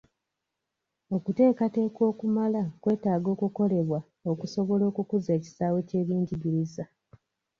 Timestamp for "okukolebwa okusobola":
3.35-4.83